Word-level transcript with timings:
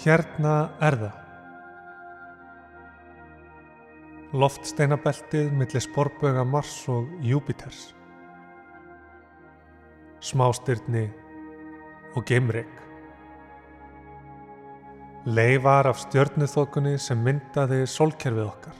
Hérna 0.00 0.70
er 0.80 0.94
það. 0.96 1.16
Loftsteinabeltið 4.40 5.50
millir 5.52 5.82
sporböga 5.84 6.44
Mars 6.48 6.72
og 6.88 7.10
Júpiters. 7.20 7.90
Smástyrni 10.24 11.04
og 12.16 12.24
geimrik. 12.24 12.70
Leifar 15.28 15.90
af 15.90 16.00
stjörnuþokunni 16.06 16.94
sem 16.96 17.20
myndaði 17.20 17.82
sólkerfið 17.84 18.46
okkar. 18.46 18.78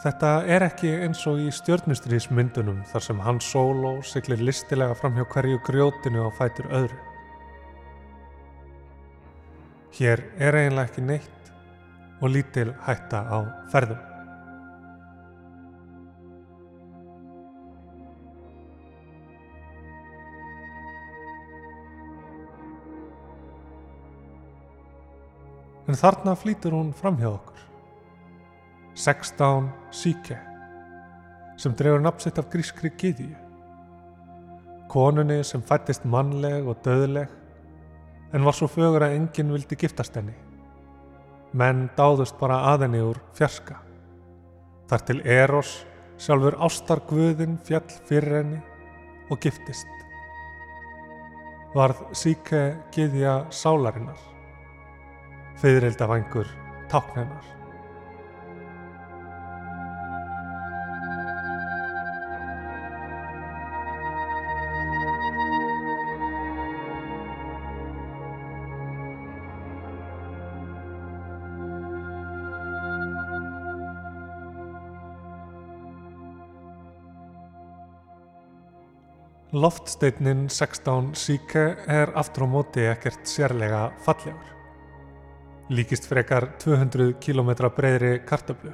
Þetta 0.00 0.28
er 0.48 0.64
ekki 0.64 0.90
eins 1.04 1.20
og 1.28 1.42
í 1.44 1.50
stjörnustriðismyndunum 1.52 2.78
þar 2.88 3.04
sem 3.04 3.18
hann 3.20 3.40
solo 3.44 3.98
siglir 4.00 4.40
listilega 4.40 4.94
fram 4.96 5.18
hjá 5.18 5.26
hverju 5.28 5.58
grjótinu 5.66 6.24
á 6.24 6.30
fætur 6.32 6.70
öðru. 6.72 6.96
Hér 9.98 10.22
er 10.40 10.56
eiginlega 10.56 10.88
ekki 10.88 11.04
neitt 11.04 11.52
og 12.22 12.32
lítil 12.32 12.72
hætta 12.86 13.20
á 13.28 13.38
ferðum. 13.68 14.00
En 25.84 25.98
þarna 25.98 26.38
flýtur 26.40 26.72
hún 26.72 26.94
fram 26.96 27.20
hjá 27.20 27.34
okkur. 27.34 27.69
16 29.00 29.68
Psyche 29.90 30.36
sem 31.60 31.72
drefur 31.76 32.00
nafnsitt 32.00 32.38
af 32.40 32.48
grískri 32.52 32.90
gyðju. 33.00 33.32
Konunni 34.92 35.42
sem 35.44 35.62
fættist 35.64 36.06
mannleg 36.08 36.66
og 36.68 36.80
döðleg 36.84 37.28
en 38.36 38.46
var 38.46 38.56
svo 38.56 38.68
fögur 38.70 39.04
að 39.06 39.16
enginn 39.18 39.52
vildi 39.54 39.78
giftast 39.80 40.16
henni. 40.16 40.34
Menn 41.52 41.88
dáðust 41.96 42.38
bara 42.40 42.60
að 42.72 42.86
henni 42.86 43.02
úr 43.04 43.20
fjarska. 43.36 43.78
Þar 44.90 45.06
til 45.08 45.20
Eros 45.24 45.76
sjálfur 46.20 46.58
ástar 46.66 47.04
guðin 47.08 47.56
fjall 47.66 47.88
fyrir 48.08 48.40
henni 48.40 48.60
og 49.30 49.40
giftist. 49.40 49.88
Varð 51.76 52.04
Psyche 52.12 52.64
gyðja 52.94 53.38
sálarinnar. 53.54 54.20
Fyririldavangur 55.60 56.48
tákn 56.90 57.24
Loftsteinin 79.52 80.44
16 80.48 81.12
Psyche 81.12 81.62
er 81.90 82.12
aftur 82.14 82.46
á 82.46 82.48
móti 82.52 82.84
ekkert 82.86 83.26
sérlega 83.26 83.88
fallegur. 84.04 84.52
Líkist 85.74 86.06
frekar 86.06 86.52
200 86.62 87.16
km 87.18 87.50
breyðri 87.74 88.20
kartablu. 88.26 88.70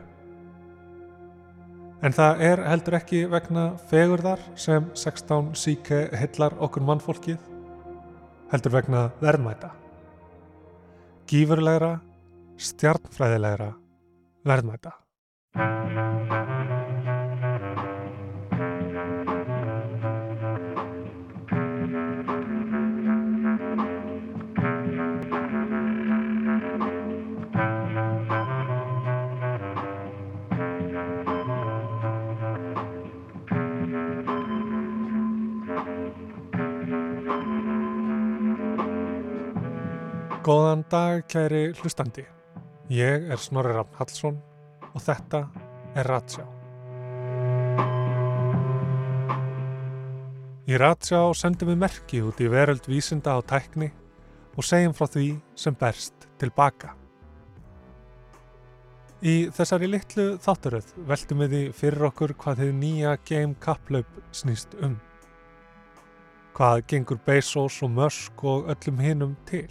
En 2.05 2.12
það 2.12 2.43
er 2.45 2.62
heldur 2.69 2.99
ekki 2.99 3.23
vegna 3.33 3.65
fegurðar 3.89 4.43
sem 4.53 4.91
16 4.93 5.55
Psyche 5.56 6.03
hillar 6.12 6.59
okkur 6.61 6.84
mannfólkið, 6.84 7.41
heldur 8.53 8.77
vegna 8.77 9.06
verðmæta. 9.25 9.73
Gífurlegra, 11.25 11.95
stjarnfræðilegra 12.61 13.73
verðmæta. 14.45 14.93
Góðan 40.87 41.19
dag, 41.19 41.23
kæri 41.27 41.73
hlustandi. 41.75 42.23
Ég 42.95 43.25
er 43.27 43.41
Snorri 43.43 43.73
Rafn 43.75 43.97
Hallsson 43.99 44.37
og 44.95 45.01
þetta 45.03 45.41
er 45.99 46.07
Ratsjá. 46.07 46.45
Í 50.71 50.79
Ratsjá 50.79 51.25
sendum 51.35 51.73
við 51.73 51.81
merki 51.81 52.21
út 52.23 52.39
í 52.39 52.47
veröld 52.53 52.87
vísinda 52.87 53.35
á 53.35 53.43
tækni 53.43 53.89
og 54.55 54.63
segjum 54.63 54.95
frá 54.95 55.11
því 55.11 55.25
sem 55.59 55.75
berst 55.75 56.29
tilbaka. 56.39 56.93
Í 59.27 59.51
þessari 59.51 59.91
litlu 59.91 60.29
þátturöð 60.39 60.95
veltum 61.11 61.43
við 61.43 61.57
því 61.57 61.65
fyrir 61.81 62.07
okkur 62.13 62.37
hvað 62.45 62.63
þið 62.63 62.73
nýja 62.85 63.17
game 63.27 63.59
kapplaup 63.59 64.23
snýst 64.31 64.79
um. 64.79 64.95
Hvað 66.55 66.87
gengur 66.87 67.19
Bezos 67.27 67.83
og 67.83 67.91
Musk 67.91 68.47
og 68.47 68.71
öllum 68.71 69.03
hinum 69.03 69.37
til? 69.51 69.67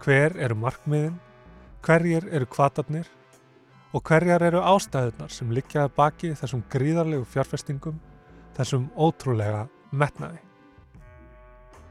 Hver 0.00 0.32
eru 0.40 0.56
markmiðin, 0.56 1.18
hverjir 1.84 2.24
eru 2.32 2.46
kvatarnir 2.48 3.08
og 3.92 4.00
hverjar 4.06 4.40
eru 4.46 4.62
ástæðunar 4.64 5.32
sem 5.34 5.50
liggjaði 5.52 5.92
baki 5.96 6.30
þessum 6.40 6.62
gríðarlegu 6.72 7.26
fjárfestingum, 7.28 7.98
þessum 8.56 8.86
ótrúlega 8.96 9.66
metnaði. 9.92 10.40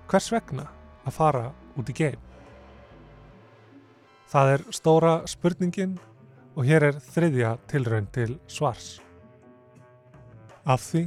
Hvers 0.10 0.32
vegna 0.34 0.66
að 1.06 1.18
fara 1.20 1.46
út 1.78 1.92
í 1.92 1.98
geim? 2.00 2.26
Það 4.30 4.54
er 4.56 4.66
stóra 4.74 5.14
spurningin 5.30 6.00
og 6.56 6.66
hér 6.66 6.90
er 6.90 6.98
þriðja 7.14 7.56
tilraun 7.70 8.10
til 8.14 8.40
svars. 8.50 8.98
Af 10.66 10.82
því 10.90 11.06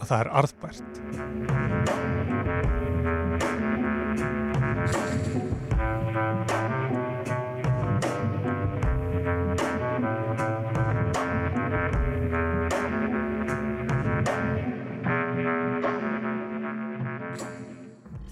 að 0.00 0.08
það 0.08 0.20
er 0.20 0.32
arðbært. 0.40 2.19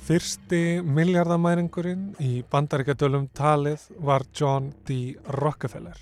Fyrsti 0.09 0.81
miljardamæringurinn 0.81 2.15
í 2.25 2.39
bandaríkjadölum 2.49 3.27
talið 3.37 3.83
var 4.01 4.23
John 4.33 4.71
D. 4.89 5.19
Rockefeller. 5.37 5.99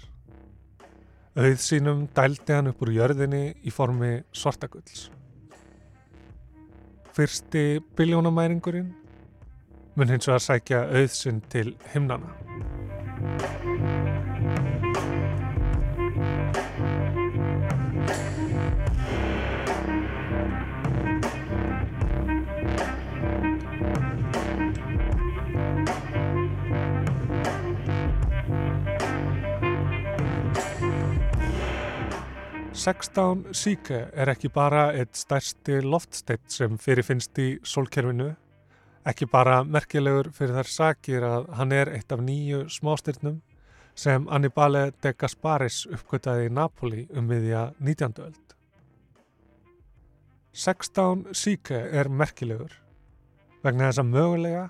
Auð 1.34 1.56
sínum 1.58 2.04
dældi 2.14 2.54
hann 2.54 2.70
upp 2.70 2.84
úr 2.86 2.92
jörðinni 2.94 3.40
í 3.66 3.72
formi 3.74 4.12
svartagulls. 4.30 5.08
Fyrsti 7.18 7.82
biljónamæringurinn 7.98 8.94
mun 9.98 10.14
hins 10.14 10.30
vegar 10.30 10.46
sækja 10.46 10.84
auð 10.86 11.10
sinn 11.10 11.42
til 11.50 11.74
himnana. 11.90 12.30
Sextán 32.86 33.40
Psyche 33.50 34.04
er 34.14 34.30
ekki 34.30 34.46
bara 34.54 34.92
eitt 34.94 35.18
stærsti 35.18 35.80
loftsteitt 35.82 36.52
sem 36.54 36.76
fyrirfinnst 36.78 37.40
í 37.42 37.46
sólkerfinu, 37.66 38.28
ekki 39.02 39.26
bara 39.32 39.56
merkilegur 39.66 40.28
fyrir 40.36 40.54
þær 40.60 40.70
sakir 40.70 41.26
að 41.26 41.48
hann 41.58 41.74
er 41.74 41.90
eitt 41.96 42.14
af 42.14 42.22
nýju 42.22 42.60
smástyrnum 42.70 43.40
sem 43.98 44.30
Annibale 44.30 44.92
de 45.02 45.16
Gasparis 45.18 45.80
uppgötaði 45.90 46.46
í 46.46 46.54
Napoli 46.60 47.08
um 47.10 47.26
viðja 47.26 47.66
19. 47.82 48.22
öld. 48.22 48.56
Sextán 50.54 51.26
Psyche 51.32 51.82
er 51.90 52.06
merkilegur 52.06 52.78
vegna 53.66 53.90
þess 53.90 54.04
að 54.04 54.12
mögulega 54.14 54.66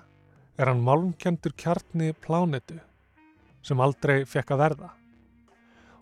er 0.57 0.73
hann 0.73 0.87
málumkjöndur 0.89 1.53
kjarni 1.53 2.15
plánetu 2.25 2.81
sem 3.61 3.77
aldrei 3.77 4.23
fekk 4.25 4.57
að 4.57 4.65
verða 4.65 4.95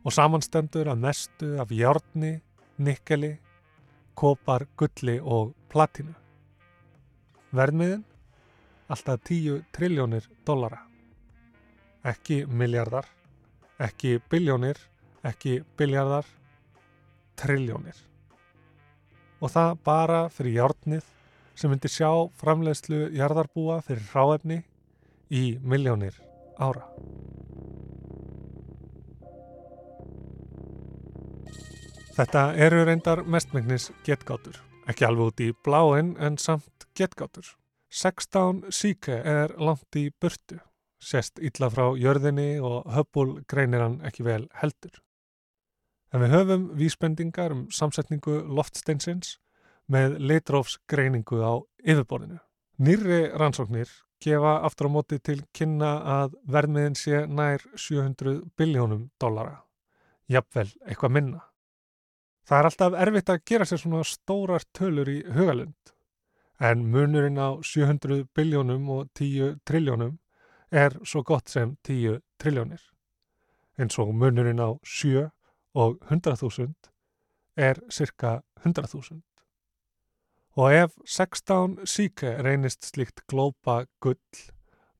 og 0.05 0.13
samanstendur 0.13 0.91
að 0.91 1.01
mestu 1.01 1.47
af 1.61 1.71
járni, 1.73 2.35
nikkeli, 2.77 3.33
kopar, 4.13 4.67
gulli 4.77 5.17
og 5.19 5.55
platinu. 5.71 6.13
Verðmiðin? 7.55 8.03
Alltaf 8.91 9.23
10 9.25 9.63
triljónir 9.73 10.27
dollara. 10.45 10.83
Ekki 12.05 12.43
miljardar, 12.45 13.07
ekki 13.81 14.19
biljónir, 14.29 14.77
ekki 15.25 15.63
biljardar, 15.77 16.27
triljónir. 17.39 17.97
Og 19.41 19.49
það 19.51 19.73
bara 19.89 20.21
fyrir 20.29 20.59
járnið 20.61 21.09
sem 21.57 21.71
myndi 21.71 21.89
sjá 21.89 22.11
framleiðslu 22.37 23.07
jarðarbúa 23.15 23.81
fyrir 23.87 24.05
ráefni 24.13 24.61
í 25.33 25.57
miljónir 25.65 26.21
ára. 26.61 26.85
Þetta 32.15 32.53
eru 32.55 32.85
reyndar 32.87 33.25
mestmengnis 33.27 33.89
getgátur, 34.07 34.55
ekki 34.87 35.03
alveg 35.03 35.31
út 35.33 35.41
í 35.43 35.47
bláinn 35.67 36.13
en 36.23 36.37
samt 36.39 36.85
getgátur. 36.95 37.43
16 37.91 38.61
síke 38.71 39.17
er 39.19 39.51
langt 39.59 39.97
í 39.99 40.05
burtu, 40.23 40.61
sést 40.95 41.41
illa 41.43 41.67
frá 41.73 41.89
jörðinni 41.99 42.53
og 42.63 42.85
höfbúl 42.95 43.33
greinir 43.51 43.83
hann 43.83 43.97
ekki 44.07 44.23
vel 44.23 44.45
heldur. 44.61 45.01
En 46.15 46.23
við 46.23 46.31
höfum 46.37 46.63
vísbendingar 46.79 47.51
um 47.51 47.65
samsetningu 47.67 48.37
loftsteinsins 48.47 49.33
með 49.91 50.15
litrófsgreiningu 50.23 51.41
á 51.43 51.59
yfirborðinu. 51.83 52.39
Nýri 52.79 53.25
rannsóknir 53.35 53.91
gefa 54.23 54.61
aftur 54.63 54.87
á 54.87 54.95
móti 54.95 55.19
til 55.19 55.41
kynna 55.51 55.91
að 56.21 56.39
verðmiðin 56.47 56.95
sé 56.95 57.25
nær 57.27 57.67
700 57.75 58.39
biljónum 58.55 59.09
dollara, 59.19 59.65
jafnvel 60.31 60.69
eitthvað 60.87 61.15
minna. 61.19 61.43
Það 62.45 62.59
er 62.59 62.69
alltaf 62.69 62.95
erfitt 63.01 63.29
að 63.33 63.43
gera 63.49 63.65
sér 63.65 63.81
svona 63.81 64.03
stórar 64.05 64.65
tölur 64.77 65.09
í 65.09 65.21
hugalund 65.33 65.95
en 66.59 66.85
munurinn 66.91 67.39
á 67.41 67.59
700 67.63 68.27
biljónum 68.35 68.89
og 68.89 69.09
10 69.13 69.59
triljónum 69.65 70.19
er 70.71 70.95
svo 71.03 71.23
gott 71.23 71.49
sem 71.49 71.75
10 71.83 72.21
triljónir. 72.39 72.81
En 73.77 73.89
svo 73.89 74.11
munurinn 74.11 74.61
á 74.61 74.77
7 74.83 75.29
og 75.75 75.97
100.000 76.09 76.73
er 77.55 77.79
cirka 77.89 78.41
100.000. 78.63 79.21
Og 80.55 80.73
ef 80.73 80.93
16 81.05 81.81
síke 81.85 82.37
reynist 82.43 82.85
slíkt 82.87 83.25
glópa 83.27 83.85
gull, 83.99 84.21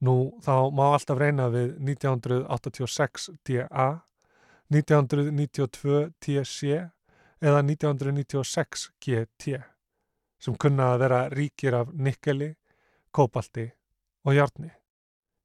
nú 0.01 0.35
þá 0.43 0.71
má 0.75 0.89
alltaf 0.91 1.17
reyna 1.19 1.47
við 1.53 1.77
1986 1.79 3.29
DA, 3.47 3.87
1992 4.73 6.11
TC 6.19 6.89
eða 7.45 7.61
1996 7.61 8.87
GT 9.05 9.59
sem 10.41 10.55
kunna 10.57 10.91
að 10.93 11.01
vera 11.03 11.19
ríkir 11.29 11.77
af 11.77 11.91
nikkeli, 11.93 12.55
kópalti 13.13 13.67
og 14.25 14.33
hjárni. 14.35 14.71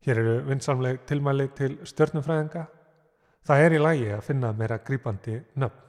Hér 0.04 0.22
eru 0.22 0.36
vinsamleg 0.48 1.02
tilmæli 1.08 1.50
til 1.56 1.76
stjörnumfræðinga. 1.84 2.64
Það 3.44 3.64
er 3.64 3.76
í 3.76 3.80
lægi 3.84 4.10
að 4.16 4.26
finna 4.30 4.52
meira 4.56 4.80
grípandi 4.84 5.36
nöfn. 5.60 5.86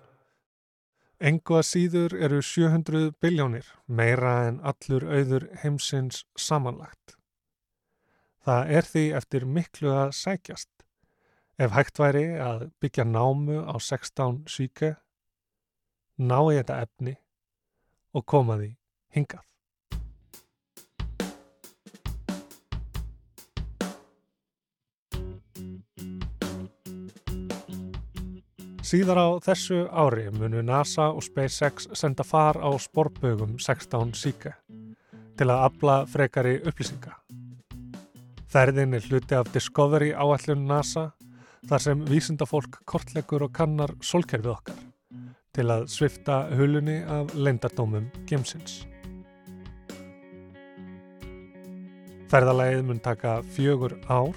Engu 1.21 1.59
að 1.59 1.67
síður 1.69 2.15
eru 2.17 2.41
700 2.41 3.11
biljónir, 3.21 3.67
meira 3.87 4.47
en 4.47 4.57
allur 4.65 5.05
auður 5.05 5.45
heimsins 5.61 6.23
samanlagt. 6.35 7.15
Það 8.41 8.71
er 8.77 8.87
því 8.89 9.03
eftir 9.19 9.45
miklu 9.45 9.91
að 9.93 10.15
sækjast. 10.17 10.69
Ef 11.61 11.75
hægt 11.77 12.01
væri 12.01 12.25
að 12.41 12.71
byggja 12.81 13.05
námu 13.05 13.61
á 13.69 13.77
16 13.77 14.47
síke 14.49 14.95
ná 16.21 16.37
í 16.51 16.57
þetta 16.59 16.81
efni 16.85 17.15
og 18.13 18.25
koma 18.29 18.59
því 18.59 18.75
hingað. 19.15 19.47
Síðar 28.91 29.21
á 29.23 29.27
þessu 29.39 29.85
ári 29.87 30.25
munu 30.35 30.59
NASA 30.67 31.13
og 31.15 31.23
SpaceX 31.23 31.87
senda 31.95 32.25
far 32.27 32.59
á 32.59 32.69
sporbögum 32.75 33.55
16 33.55 34.11
síka 34.19 34.57
til 35.39 35.47
að 35.47 35.63
afla 35.69 35.95
frekari 36.11 36.57
upplýsinga. 36.59 37.15
Þærðin 38.51 38.97
er 38.99 39.07
hluti 39.07 39.39
af 39.39 39.47
Discovery 39.55 40.11
áallun 40.11 40.67
NASA 40.67 41.13
þar 41.69 41.87
sem 41.87 42.05
vísindafólk 42.09 42.81
kortlegur 42.83 43.47
og 43.47 43.55
kannar 43.55 43.95
solkerfið 44.03 44.57
okkar 44.57 44.90
til 45.55 45.67
að 45.67 45.89
svifta 45.91 46.45
hulunni 46.55 47.01
af 47.11 47.33
leindardómum 47.35 48.05
gemsins. 48.29 48.85
Ferðalægið 52.31 52.85
mun 52.87 53.01
taka 53.03 53.41
fjögur 53.51 53.97
ár 54.07 54.31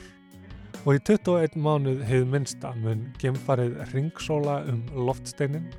og 0.83 0.91
í 0.97 0.99
21 1.07 1.55
mánuð 1.55 2.03
hefð 2.09 2.27
minnsta 2.33 2.75
mun 2.83 3.07
gemfarið 3.23 3.79
ringsóla 3.93 4.59
um 4.73 4.83
loftsteinin, 5.07 5.71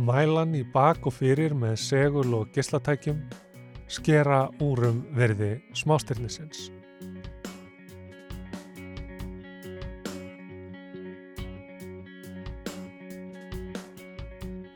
mælan 0.00 0.56
í 0.56 0.64
bak 0.72 1.04
og 1.04 1.18
fyrir 1.18 1.52
með 1.52 1.76
segul 1.84 2.32
og 2.40 2.48
gislatækjum, 2.56 3.20
skera 3.92 4.46
úrum 4.64 5.04
verði 5.12 5.58
smástyrnisins. 5.76 6.70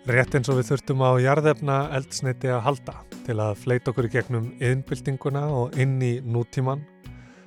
Rétt 0.05 0.35
eins 0.37 0.51
og 0.53 0.59
við 0.59 0.67
þurftum 0.69 1.01
á 1.01 1.17
jarðefna 1.17 1.75
eldsneiti 1.97 2.51
að 2.53 2.59
halda 2.67 2.93
til 3.25 3.39
að 3.41 3.55
fleita 3.57 3.89
okkur 3.89 4.05
í 4.05 4.09
gegnum 4.13 4.49
yðnbyltinguna 4.61 5.45
og 5.49 5.77
inn 5.81 5.95
í 6.05 6.19
nútíman, 6.21 6.83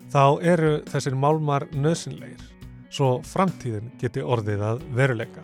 þá 0.10 0.42
eru 0.42 0.72
þessir 0.90 1.14
málmar 1.14 1.68
nöðsynleir, 1.78 2.40
svo 2.90 3.20
framtíðin 3.22 3.92
geti 4.02 4.24
orðið 4.26 4.64
að 4.72 4.82
veruleika. 4.98 5.44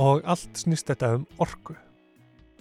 Og 0.00 0.24
allt 0.24 0.56
snýst 0.64 0.88
þetta 0.88 1.18
um 1.18 1.28
orku. 1.36 1.76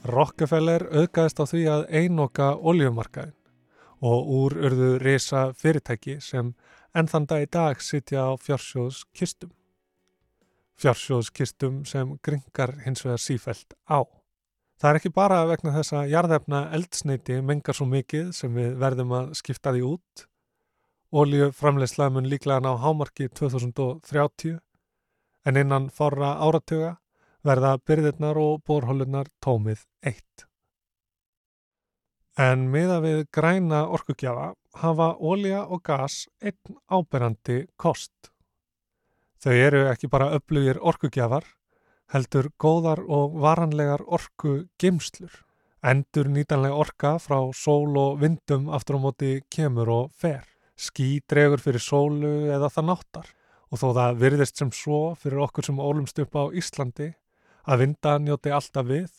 Rockefeller 0.04 0.84
auðgæðist 0.92 1.40
á 1.40 1.46
því 1.48 1.64
að 1.78 1.88
einoka 1.96 2.50
oljumarkaðin 2.60 3.38
og 4.04 4.32
úr 4.38 4.56
urðu 4.68 4.90
reysa 5.00 5.46
fyrirtæki 5.56 6.18
sem 6.22 6.52
ennþann 6.94 7.28
dag 7.30 7.46
í 7.46 7.50
dag 7.52 7.80
sitja 7.82 8.28
á 8.28 8.32
fjársjóðskistum. 8.36 9.54
Fjársjóðskistum 10.82 11.84
sem 11.88 12.18
gringar 12.26 12.76
hins 12.84 13.06
vegar 13.06 13.24
sífælt 13.24 13.78
á. 13.88 14.04
Það 14.82 14.90
er 14.90 15.00
ekki 15.00 15.14
bara 15.16 15.44
vegna 15.48 15.72
þess 15.78 15.96
að 15.96 16.12
jarðefna 16.12 16.62
eldsneiti 16.76 17.40
mengar 17.46 17.78
svo 17.78 17.88
mikið 17.88 18.34
sem 18.36 18.52
við 18.58 18.74
verðum 18.82 19.14
að 19.16 19.30
skipta 19.40 19.72
því 19.72 19.84
út. 19.94 20.26
Ólíu 21.14 21.52
framlegslega 21.56 22.12
mun 22.12 22.28
líklega 22.28 22.60
ná 22.66 22.74
hámarki 22.82 23.30
2030 23.40 24.58
en 25.46 25.60
innan 25.60 25.88
forra 25.94 26.34
áratuga 26.44 26.98
verða 27.48 27.78
byrðirnar 27.88 28.40
og 28.40 28.64
borhólunar 28.68 29.30
tómið 29.44 29.86
eitt. 30.04 30.48
En 32.34 32.64
miða 32.74 32.96
við 33.04 33.28
græna 33.30 33.84
orkugjafa 33.94 34.56
hafa 34.82 35.10
ólja 35.22 35.68
og 35.70 35.84
gas 35.86 36.24
einn 36.42 36.80
áberandi 36.90 37.68
kost. 37.78 38.32
Þau 39.38 39.54
eru 39.54 39.82
ekki 39.92 40.10
bara 40.10 40.32
öflugir 40.34 40.80
orkugjafar, 40.82 41.46
heldur 42.10 42.50
góðar 42.58 43.04
og 43.06 43.38
varanlegar 43.38 44.02
orku 44.08 44.66
gemslur. 44.82 45.30
Endur 45.84 46.26
nýtanlega 46.26 46.74
orka 46.74 47.20
frá 47.22 47.38
sól 47.54 47.94
og 48.02 48.20
vindum 48.24 48.70
aftur 48.74 48.98
á 48.98 49.00
móti 49.06 49.32
kemur 49.54 49.90
og 49.94 50.12
fer. 50.18 50.42
Ský 50.74 51.22
dregur 51.30 51.62
fyrir 51.62 51.86
sólu 51.86 52.50
eða 52.50 52.72
það 52.74 52.90
náttar 52.90 53.28
og 53.70 53.78
þó 53.78 53.88
það 53.94 54.22
virðist 54.24 54.58
sem 54.58 54.72
svo 54.74 55.14
fyrir 55.22 55.44
okkur 55.46 55.70
sem 55.70 55.78
ólumst 55.78 56.18
upp 56.24 56.34
á 56.34 56.50
Íslandi 56.50 57.14
að 57.70 57.84
vinda 57.84 58.18
njóti 58.18 58.50
alltaf 58.50 58.90
við, 58.90 59.12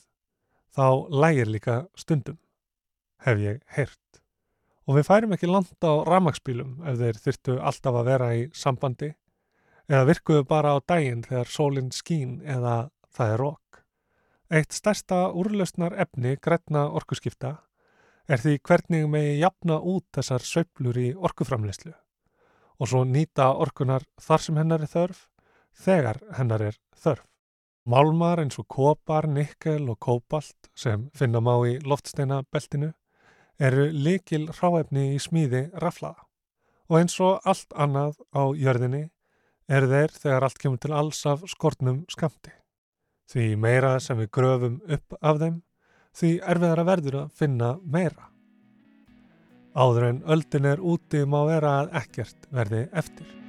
þá 0.75 1.07
lægir 1.15 1.47
líka 1.47 1.85
stundum 1.95 2.41
hef 3.25 3.41
ég 3.41 3.61
heyrt. 3.77 4.01
Og 4.85 4.99
við 4.99 5.09
færum 5.09 5.35
ekki 5.37 5.49
landa 5.49 5.91
á 5.91 5.95
ramagsbílum 6.09 6.81
ef 6.85 6.99
þeir 7.01 7.21
þyrtu 7.27 7.59
alltaf 7.71 8.01
að 8.01 8.09
vera 8.11 8.31
í 8.37 8.47
sambandi 8.53 9.15
eða 9.89 10.09
virkuðu 10.09 10.47
bara 10.49 10.77
á 10.77 10.79
daginn 10.85 11.25
þegar 11.25 11.53
sólinn 11.53 11.93
skín 11.93 12.39
eða 12.45 12.91
það 13.17 13.35
er 13.35 13.41
rók. 13.41 13.83
Eitt 14.53 14.77
stærsta 14.77 15.21
úrlausnar 15.33 15.97
efni 16.05 16.37
grætna 16.37 16.87
orkuskipta 16.93 17.57
er 18.29 18.41
því 18.41 18.59
hvernig 18.65 19.09
megi 19.11 19.39
jafna 19.41 19.79
út 19.81 20.07
þessar 20.17 20.45
söiblur 20.45 20.99
í 21.01 21.11
orkuframleyslu 21.17 21.93
og 22.81 22.91
svo 22.91 23.05
nýta 23.07 23.53
orkunar 23.61 24.05
þar 24.21 24.45
sem 24.45 24.59
hennar 24.59 24.85
er 24.85 24.91
þörf 24.91 25.21
þegar 25.85 26.21
hennar 26.39 26.65
er 26.71 26.77
þörf. 27.01 27.25
Málmar 27.85 28.41
eins 28.41 28.57
og 28.57 28.65
kopar, 28.73 29.27
nikkel 29.29 29.91
og 29.93 29.99
kópalt 30.01 30.71
sem 30.75 31.11
finna 31.13 31.43
má 31.45 31.53
í 31.69 31.77
loftsteina 31.85 32.41
beltinu 32.49 32.95
eru 33.59 33.89
likil 33.93 34.49
ráefni 34.61 35.15
í 35.15 35.19
smíði 35.23 35.69
raflaða 35.83 36.25
og 36.91 36.99
eins 37.01 37.17
og 37.23 37.45
allt 37.49 37.75
annað 37.81 38.19
á 38.35 38.43
jörðinni 38.59 39.05
er 39.69 39.87
þeir 39.89 40.13
þegar 40.13 40.47
allt 40.47 40.61
kemur 40.61 40.81
til 40.83 40.93
alls 40.93 41.23
af 41.27 41.45
skortnum 41.49 42.03
skamti. 42.13 42.53
Því 43.31 43.55
meira 43.57 43.95
sem 44.01 44.19
við 44.21 44.31
gröfum 44.37 44.81
upp 44.85 45.17
af 45.23 45.41
þeim, 45.41 45.63
því 46.15 46.33
erfiðara 46.53 46.85
verður 46.91 47.21
að 47.23 47.39
finna 47.41 47.71
meira. 47.81 48.29
Áður 49.75 50.11
en 50.11 50.21
öldin 50.31 50.69
er 50.71 50.85
úti 50.85 51.25
má 51.27 51.41
vera 51.49 51.79
að 51.81 51.97
ekkert 52.05 52.47
verði 52.53 52.85
eftir. 52.93 53.44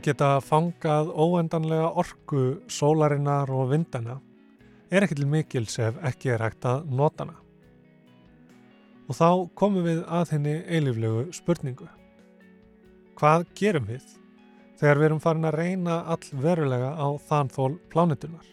Að 0.00 0.06
geta 0.14 0.28
fangað 0.40 1.10
óendanlega 1.12 1.90
orku 2.00 2.42
sólarinnar 2.72 3.50
og 3.52 3.66
vindana 3.68 4.14
er 4.88 5.04
ekki 5.04 5.18
til 5.18 5.28
mikils 5.28 5.76
ef 5.76 5.98
ekki 6.08 6.30
er 6.32 6.40
hægt 6.40 6.64
að 6.64 6.86
nota 6.88 7.26
hana. 7.26 7.34
Og 9.12 9.18
þá 9.18 9.28
komum 9.60 9.84
við 9.84 10.00
að 10.08 10.32
henni 10.32 10.56
eiliflegu 10.72 11.26
spurningu. 11.36 11.90
Hvað 13.20 13.44
gerum 13.60 13.92
við 13.92 14.08
þegar 14.80 15.02
við 15.02 15.08
erum 15.10 15.22
farin 15.26 15.50
að 15.50 15.58
reyna 15.60 16.00
all 16.16 16.42
verulega 16.48 16.96
á 16.96 17.08
þanþól 17.28 17.76
plánetunar? 17.92 18.50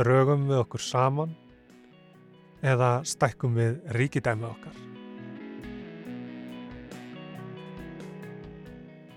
Drögum 0.00 0.48
við 0.48 0.64
okkur 0.64 0.88
saman 0.88 1.36
eða 2.64 3.02
stækkum 3.04 3.60
við 3.60 3.82
ríkidæmi 4.00 4.48
okkar? 4.48 4.85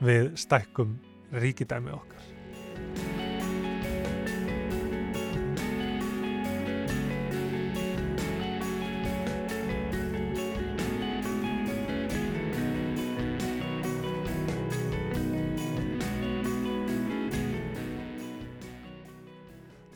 Við 0.03 0.33
stækkum 0.39 0.97
ríkidæmi 1.35 1.91
okkar. 1.93 2.27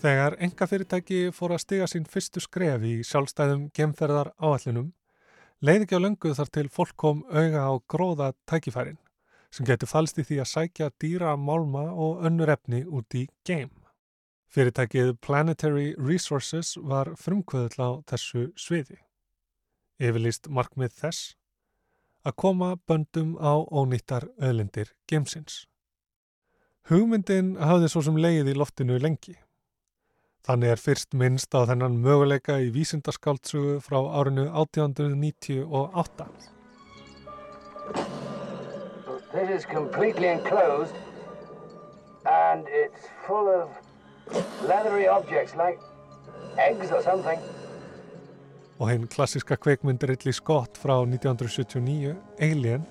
Þegar 0.03 0.36
enga 0.43 0.65
fyrirtæki 0.67 1.19
fór 1.31 1.53
að 1.55 1.62
stiga 1.63 1.86
sín 1.88 2.03
fyrstu 2.03 2.41
skref 2.43 2.83
í 2.83 2.98
sjálfstæðum 3.07 3.69
gemferðar 3.72 4.33
áallunum, 4.36 4.89
leiði 5.63 5.88
ekki 5.88 5.95
á 5.95 6.03
löngu 6.03 6.33
þar 6.36 6.51
til 6.51 6.67
fólk 6.67 6.98
kom 7.00 7.24
auga 7.31 7.63
á 7.63 7.74
gróða 7.88 8.33
tækifærin 8.43 9.00
sem 9.53 9.67
getur 9.69 9.89
falst 9.89 10.17
í 10.17 10.25
því 10.25 10.39
að 10.41 10.50
sækja 10.50 10.89
dýra 11.01 11.36
málma 11.38 11.86
og 11.93 12.24
önnur 12.25 12.50
efni 12.53 12.83
út 12.86 13.13
í 13.17 13.27
game. 13.45 13.72
Fyrirtækið 14.53 15.15
Planetary 15.22 15.93
Resources 15.98 16.75
var 16.77 17.13
frumkvöðl 17.17 17.77
á 17.81 17.89
þessu 18.10 18.51
sviði. 18.57 18.98
Yfirlýst 20.01 20.50
markmið 20.50 20.93
þess 21.01 21.36
að 22.24 22.38
koma 22.43 22.69
böndum 22.88 23.36
á 23.38 23.53
ónýttar 23.62 24.29
öðlindir 24.41 24.93
gemsins. 25.10 25.65
Hugmyndin 26.89 27.55
hafði 27.57 27.88
svo 27.91 28.01
sem 28.05 28.17
leið 28.19 28.51
í 28.51 28.55
loftinu 28.60 29.00
lengi. 29.00 29.36
Þannig 30.43 30.69
er 30.74 30.81
fyrst 30.81 31.15
minnst 31.15 31.55
á 31.55 31.63
þennan 31.69 32.01
möguleika 32.03 32.60
í 32.60 32.74
vísindaskáltsugu 32.75 33.77
frá 33.86 34.00
árinu 34.19 34.50
1898. 34.51 36.27
Is 39.53 39.65
completely 39.65 40.27
enclosed 40.27 40.95
and 42.25 42.65
it's 42.67 43.07
full 43.27 43.48
of 43.48 43.69
leathery 44.67 45.07
objects 45.07 45.53
like 45.55 45.79
eggs 46.57 46.91
or 46.91 47.03
something. 47.03 47.39
Og 48.79 48.89
hinn 48.89 49.05
klassiska 49.07 49.60
kveikmynd 49.62 50.03
Ridley 50.10 50.33
Scott 50.33 50.79
frá 50.81 50.95
1979, 51.05 52.15
Alien, 52.41 52.88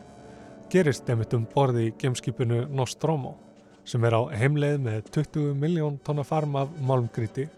gerist 0.70 1.10
nefnitt 1.10 1.34
um 1.34 1.48
borði 1.50 1.88
í 1.88 1.96
gemskipinu 1.98 2.62
Nostromo 2.70 3.34
sem 3.82 4.06
er 4.06 4.14
á 4.14 4.22
heimleið 4.30 4.78
með 4.86 5.10
20 5.18 5.58
miljón 5.58 5.98
tonna 6.06 6.22
farm 6.22 6.54
af 6.62 6.70
málmgríti 6.78 7.48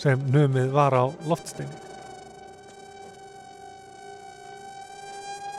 sem 0.00 0.22
numið 0.32 0.72
var 0.72 0.96
á 0.96 1.04
loftsteini. 1.28 1.84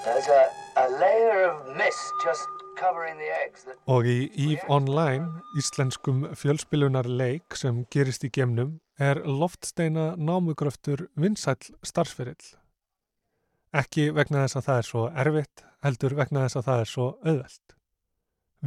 There's 0.03 0.29
a, 0.33 0.45
a 0.81 0.89
layer 0.97 1.51
of 1.51 1.75
mist 1.77 2.25
just 2.25 2.56
Og 3.87 4.07
í 4.07 4.17
EVE 4.33 4.65
Online, 4.69 5.41
íslenskum 5.57 6.25
fjölspillunar 6.37 7.07
leik 7.09 7.55
sem 7.57 7.83
gerist 7.93 8.25
í 8.27 8.31
gemnum, 8.33 8.77
er 8.99 9.21
loftsteina 9.25 10.11
námugröftur 10.17 11.07
vinsæl 11.15 11.57
starfsferill. 11.85 12.53
Ekki 13.77 14.09
vegna 14.15 14.45
þess 14.45 14.59
að 14.59 14.67
það 14.67 14.81
er 14.81 14.87
svo 14.89 15.07
erfitt, 15.23 15.65
heldur 15.85 16.15
vegna 16.17 16.45
þess 16.45 16.59
að 16.59 16.69
það 16.69 16.83
er 16.83 16.91
svo 16.91 17.07
auðvelt. 17.23 17.75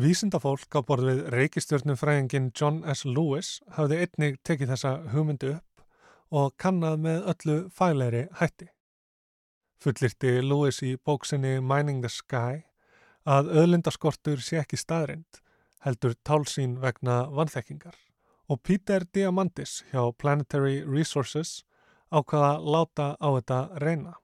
Vísindafólk 0.01 0.77
á 0.79 0.81
borð 0.87 1.09
við 1.09 1.23
reykistjörnum 1.35 1.99
fræðingin 1.99 2.53
John 2.55 2.85
S. 2.87 3.03
Lewis 3.05 3.57
hafði 3.75 4.05
einnig 4.05 4.39
tekið 4.47 4.75
þessa 4.75 4.93
hugmyndu 5.11 5.55
upp 5.57 5.85
og 6.31 6.55
kannad 6.63 7.03
með 7.03 7.27
öllu 7.33 7.57
fæleiri 7.75 8.29
hætti. 8.39 8.71
Fullirti 9.83 10.37
Lewis 10.45 10.79
í 10.87 10.95
bóksinni 10.95 11.59
Mining 11.65 12.05
the 12.05 12.13
Sky 12.13 12.70
að 13.29 13.51
öðlindaskortur 13.63 14.41
sé 14.45 14.61
ekki 14.61 14.79
staðrind, 14.81 15.41
heldur 15.85 16.15
tálsín 16.25 16.79
vegna 16.81 17.25
vanþekkingar. 17.35 17.97
Og 18.51 18.61
Peter 18.63 19.05
Diamandis 19.15 19.85
hjá 19.91 20.11
Planetary 20.19 20.83
Resources 20.85 21.63
ákvaða 22.11 22.59
láta 22.59 23.07
á 23.23 23.29
þetta 23.37 23.61
reyna. 23.79 24.15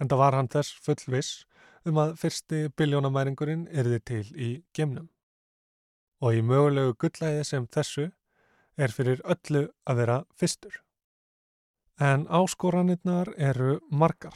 En 0.00 0.08
það 0.08 0.22
var 0.22 0.38
hann 0.38 0.48
þess 0.48 0.78
fullviss 0.84 1.44
um 1.84 2.00
að 2.00 2.14
fyrsti 2.22 2.60
biljónamæringurinn 2.78 3.66
erði 3.70 4.00
til 4.00 4.24
í 4.34 4.50
gemnum. 4.74 5.10
Og 6.24 6.40
í 6.40 6.42
mögulegu 6.42 6.96
gullæði 6.96 7.44
sem 7.44 7.68
þessu 7.68 8.08
er 8.80 8.94
fyrir 8.94 9.20
öllu 9.28 9.68
að 9.84 10.00
vera 10.00 10.20
fyrstur. 10.34 10.80
En 12.00 12.26
áskoranirnar 12.26 13.34
eru 13.38 13.78
margar. 13.90 14.34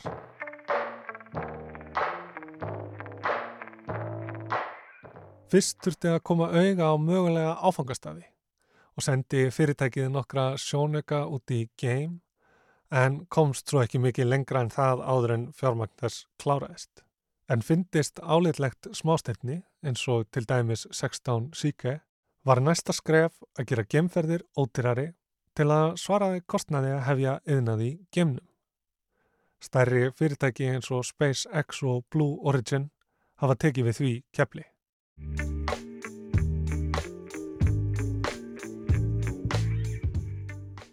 Fyrst 5.49 5.79
þurfti 5.81 6.11
að 6.13 6.25
koma 6.29 6.51
auga 6.53 6.91
á 6.93 6.95
mögulega 7.01 7.53
áfangastafi 7.65 8.27
og 8.99 9.05
sendi 9.07 9.47
fyrirtækið 9.55 10.11
nokkra 10.13 10.51
sjónöka 10.61 11.23
út 11.25 11.49
í 11.55 11.63
game 11.81 12.19
en 12.93 13.23
komst 13.33 13.71
svo 13.71 13.81
ekki 13.81 14.01
mikið 14.03 14.29
lengra 14.29 14.65
en 14.65 14.73
það 14.75 15.05
áður 15.09 15.35
en 15.37 15.47
fjármagn 15.57 15.95
þess 16.03 16.27
kláraðist. 16.43 17.05
En 17.49 17.65
fyndist 17.65 18.21
áleitlegt 18.21 18.91
smástefni 18.93 19.63
eins 19.81 20.05
og 20.13 20.29
til 20.37 20.45
dæmis 20.45 20.85
16 20.91 21.55
síke 21.57 22.01
var 22.45 22.61
næsta 22.61 22.93
skref 22.93 23.41
að 23.57 23.71
gera 23.73 23.89
gemferðir 23.89 24.45
ódyrari 24.53 25.11
til 25.57 25.71
að 25.73 25.97
svaraði 26.03 26.45
kostnaði 26.45 26.93
að 26.97 27.05
hefja 27.09 27.39
yðnaði 27.49 27.93
gemnum. 28.13 28.45
Stærri 29.65 30.11
fyrirtæki 30.13 30.69
eins 30.75 30.93
og 30.93 31.09
SpaceX 31.09 31.83
og 31.83 32.05
Blue 32.13 32.37
Origin 32.45 32.91
hafa 33.41 33.57
tekið 33.57 33.89
við 33.89 33.99
því 34.03 34.19
kepli. 34.37 34.73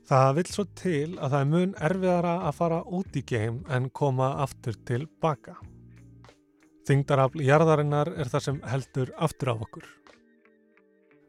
Það 0.06 0.36
vil 0.38 0.50
svo 0.54 0.64
til 0.78 1.18
að 1.18 1.32
það 1.34 1.40
er 1.40 1.48
mun 1.50 1.72
erfiðara 1.88 2.34
að 2.46 2.58
fara 2.60 2.76
út 2.94 3.16
í 3.18 3.24
geim 3.26 3.56
en 3.74 3.88
koma 3.90 4.28
aftur 4.44 4.76
til 4.86 5.08
baka. 5.22 5.56
Þingdarafl 6.86 7.42
jarðarinnar 7.42 8.14
er 8.14 8.30
það 8.30 8.44
sem 8.46 8.62
heldur 8.70 9.10
aftur 9.18 9.50
af 9.56 9.62
okkur. 9.66 9.86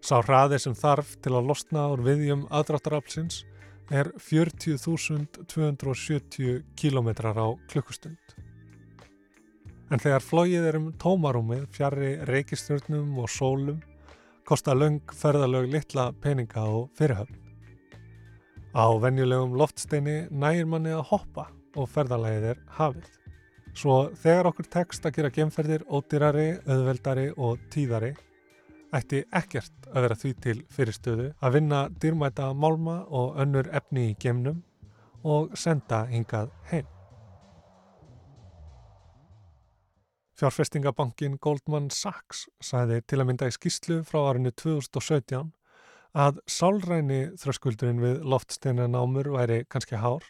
Sá 0.05 0.21
hraði 0.21 0.61
sem 0.61 0.77
þarf 0.77 1.17
til 1.25 1.33
að 1.39 1.49
losna 1.49 1.89
úr 1.95 2.01
viðjum 2.05 2.45
aðdráttaraflsins 2.53 3.49
er 3.89 4.13
40.270 4.21 6.69
km 6.77 7.09
á 7.33 7.57
klukkustund. 7.73 8.46
En 9.87 10.03
þegar 10.03 10.25
flóið 10.25 10.65
er 10.67 10.79
um 10.81 10.87
tómarúmið 10.99 11.67
fjari 11.75 12.17
reykistjörnum 12.27 13.21
og 13.23 13.31
sólum 13.31 13.83
kostar 14.47 14.79
löng 14.79 15.03
ferðalög 15.15 15.69
litla 15.71 16.09
peninga 16.23 16.65
og 16.67 16.89
fyrirhöfn. 16.99 17.39
Á 18.75 18.87
venjulegum 19.03 19.55
loftsteini 19.59 20.27
nægir 20.31 20.67
manni 20.67 20.91
að 20.95 21.07
hoppa 21.13 21.47
og 21.77 21.89
ferðalagið 21.93 22.51
er 22.53 22.61
hafið. 22.79 23.13
Svo 23.77 23.97
þegar 24.17 24.51
okkur 24.51 24.71
tekst 24.73 25.07
að 25.07 25.19
gera 25.19 25.33
gemferðir 25.39 25.87
ódýrari, 25.87 26.49
auðveldari 26.67 27.29
og 27.37 27.63
tíðari 27.71 28.15
ætti 28.97 29.23
ekkert 29.35 29.91
að 29.93 30.07
vera 30.07 30.19
því 30.23 30.35
til 30.47 30.57
fyrirstöðu 30.73 31.31
að 31.43 31.59
vinna 31.59 31.87
dýrmæta 32.03 32.51
málma 32.55 33.03
og 33.07 33.39
önnur 33.43 33.71
efni 33.75 34.11
í 34.11 34.19
gemnum 34.23 34.63
og 35.27 35.57
senda 35.59 36.07
hingað 36.11 36.53
heim. 36.71 36.96
Fjárfestingabankin 40.37 41.39
Goldman 41.41 41.87
Sachs 41.89 42.43
sæði 42.61 42.99
til 43.09 43.23
að 43.23 43.29
mynda 43.31 43.47
í 43.49 43.55
skýslu 43.55 44.03
frá 44.05 44.19
árinu 44.29 44.51
2017 44.53 45.55
að 46.13 46.43
sálræni 46.45 47.21
þröskuldurinn 47.41 48.03
við 48.03 48.19
loftsteina 48.29 48.85
námur 48.93 49.31
væri 49.33 49.63
kannski 49.73 49.97
hár, 50.03 50.27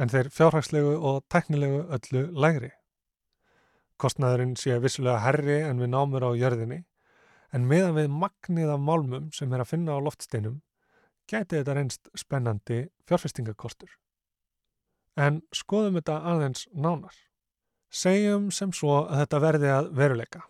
en 0.00 0.08
þeir 0.08 0.32
fjárhagslegu 0.32 0.96
og 0.96 1.20
teknilegu 1.28 1.82
öllu 1.92 2.24
lægri. 2.40 2.72
Kostnaðurinn 4.00 4.56
sé 4.56 4.80
vissulega 4.80 5.20
herri 5.26 5.60
en 5.66 5.84
við 5.84 5.92
námur 5.92 6.24
á 6.24 6.32
jörðinni, 6.32 6.82
en 7.52 7.68
meðan 7.68 7.96
við 8.00 8.10
magnið 8.24 8.74
af 8.78 8.84
málmum 8.88 9.30
sem 9.36 9.52
er 9.52 9.60
að 9.60 9.72
finna 9.74 10.00
á 10.00 10.04
loftsteinum, 10.08 10.60
gæti 11.28 11.60
þetta 11.60 11.76
reynst 11.76 12.08
spennandi 12.16 12.86
fjárfestingakostur. 13.04 13.92
En 15.20 15.42
skoðum 15.52 16.00
þetta 16.00 16.22
aðeins 16.32 16.64
nánar. 16.72 17.27
Segjum 17.88 18.50
sem 18.52 18.72
svo 18.76 19.04
að 19.06 19.22
þetta 19.22 19.40
verði 19.40 19.68
að 19.72 19.90
veruleika 19.96 20.44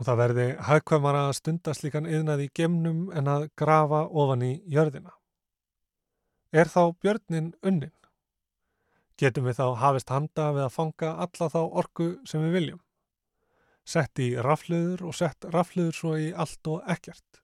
og 0.00 0.06
það 0.08 0.20
verði 0.22 0.44
hagkvæmara 0.64 1.26
að 1.28 1.34
stunda 1.36 1.72
slíkan 1.76 2.06
yðnað 2.08 2.46
í 2.46 2.50
gemnum 2.56 3.00
en 3.12 3.26
að 3.28 3.50
grafa 3.60 4.06
ofan 4.08 4.44
í 4.46 4.52
jörðina. 4.72 5.12
Er 6.56 6.70
þá 6.72 6.96
björnin 7.04 7.50
unnin? 7.60 7.92
Getum 9.20 9.44
við 9.44 9.58
þá 9.58 9.66
hafist 9.82 10.08
handa 10.08 10.46
við 10.56 10.64
að 10.64 10.72
fanga 10.78 11.10
alla 11.26 11.50
þá 11.52 11.60
orku 11.82 12.06
sem 12.24 12.40
við 12.46 12.56
viljum? 12.56 12.80
Sett 13.84 14.22
í 14.24 14.30
rafluður 14.40 15.04
og 15.10 15.18
sett 15.18 15.44
rafluður 15.52 15.98
svo 15.98 16.14
í 16.16 16.30
allt 16.32 16.72
og 16.72 16.80
ekkert. 16.88 17.42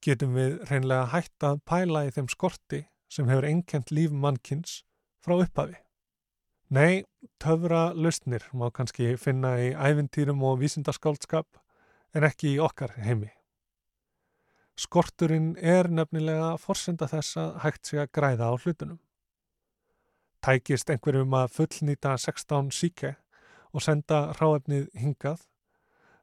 Getum 0.00 0.32
við 0.38 0.56
reynlega 0.70 1.10
hægt 1.12 1.44
að 1.44 1.60
pæla 1.68 2.06
í 2.08 2.14
þeim 2.16 2.32
skorti 2.32 2.86
sem 3.12 3.28
hefur 3.28 3.44
einkent 3.44 3.92
líf 3.92 4.16
mannkins 4.16 4.80
frá 5.20 5.36
upphafi? 5.36 5.76
Nei, 6.70 7.02
töfra 7.42 7.88
lausnir 7.98 8.44
má 8.54 8.68
kannski 8.70 9.16
finna 9.18 9.56
í 9.58 9.72
ævintýrum 9.74 10.44
og 10.46 10.60
vísindaskálskap 10.60 11.58
en 12.14 12.26
ekki 12.28 12.52
í 12.52 12.60
okkar 12.62 12.94
heimi. 13.02 13.32
Skorturinn 14.78 15.56
er 15.58 15.90
nefnilega 15.90 16.52
forsenda 16.62 17.10
þess 17.10 17.40
að 17.42 17.58
hægt 17.64 17.90
sig 17.90 18.04
að 18.04 18.12
græða 18.14 18.48
á 18.48 18.54
hlutunum. 18.54 19.00
Tækist 20.46 20.94
einhverjum 20.94 21.34
að 21.40 21.50
fullnýta 21.58 22.14
16 22.14 22.70
síke 22.70 23.16
og 23.74 23.82
senda 23.82 24.22
ráefnið 24.38 24.88
hingað, 24.94 25.42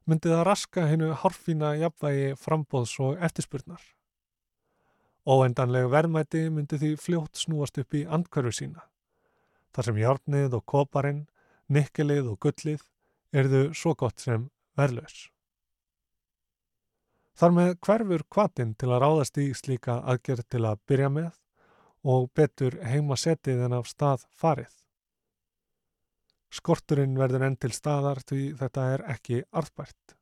myndi 0.08 0.32
það 0.32 0.44
raska 0.48 0.88
hennu 0.88 1.12
horfína 1.12 1.76
jafnvægi 1.76 2.36
frambóðs 2.40 2.96
og 3.04 3.20
eftirspurnar. 3.20 3.84
Óendanlegu 5.28 5.92
verðmæti 5.92 6.48
myndi 6.48 6.80
því 6.80 6.96
fljótt 6.96 7.36
snúast 7.36 7.84
upp 7.84 7.92
í 7.92 8.08
andkörfu 8.08 8.62
sína. 8.64 8.88
Þar 9.78 9.86
sem 9.86 9.98
hjárnið 10.02 10.54
og 10.58 10.62
koparinn, 10.66 11.18
nikkelið 11.70 12.32
og 12.32 12.40
gullið 12.42 12.80
erðu 13.30 13.60
svo 13.78 13.92
gott 13.94 14.18
sem 14.18 14.48
verðlaus. 14.74 15.28
Þar 17.38 17.54
með 17.54 17.70
hverfur 17.86 18.24
kvatinn 18.26 18.72
til 18.74 18.88
að 18.90 19.04
ráðast 19.04 19.38
í 19.38 19.44
slíka 19.54 20.00
aðgerð 20.02 20.48
til 20.50 20.64
að 20.66 20.82
byrja 20.90 21.12
með 21.14 21.38
og 22.10 22.26
betur 22.34 22.80
heima 22.82 23.14
setið 23.14 23.62
en 23.68 23.78
af 23.78 23.86
stað 23.86 24.26
farið. 24.34 24.74
Skorturinn 26.50 27.14
verður 27.22 27.46
enn 27.46 27.60
til 27.62 27.70
staðar 27.70 28.18
því 28.26 28.42
þetta 28.58 28.90
er 28.96 29.06
ekki 29.14 29.44
arðbært. 29.62 30.17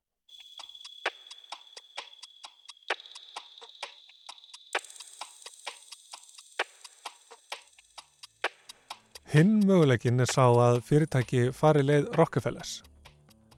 Hinn 9.36 9.58
möguleikin 9.68 10.22
er 10.24 10.30
sá 10.32 10.46
að 10.48 10.78
fyrirtæki 10.88 11.50
fari 11.52 11.82
leið 11.84 12.06
Rockefellers. 12.16 12.78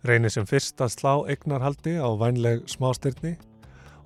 Reynir 0.03 0.33
sem 0.35 0.47
fyrst 0.51 0.81
að 0.83 0.91
slá 0.91 1.13
eignarhaldi 1.31 1.93
á 2.03 2.09
vænleg 2.19 2.65
smástyrni 2.67 3.37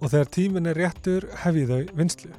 og 0.03 0.11
þegar 0.13 0.29
tímin 0.37 0.69
er 0.69 0.77
réttur 0.77 1.25
hefji 1.41 1.63
þau 1.71 1.79
vinslu. 1.97 2.33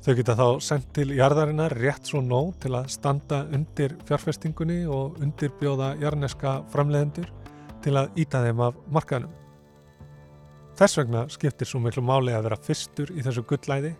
Þau 0.00 0.16
geta 0.16 0.38
þá 0.38 0.48
sendt 0.64 0.88
til 0.96 1.12
jarðarinnar 1.12 1.76
rétt 1.76 2.08
svo 2.08 2.22
nóg 2.24 2.54
til 2.64 2.72
að 2.78 2.88
standa 2.94 3.42
undir 3.52 3.92
fjárfestingunni 4.08 4.86
og 4.88 5.20
undirbjóða 5.20 5.90
jarneska 6.00 6.54
framleiðendur 6.72 7.28
til 7.84 7.98
að 8.00 8.16
íta 8.24 8.40
þeim 8.46 8.64
af 8.64 8.80
markaðnum. 8.96 9.36
Þess 10.80 11.02
vegna 11.02 11.28
skiptir 11.28 11.68
svo 11.68 11.84
miklu 11.84 12.00
máli 12.00 12.32
að 12.32 12.48
vera 12.48 12.62
fyrstur 12.64 13.12
í 13.12 13.20
þessu 13.28 13.44
gullæði 13.44 13.92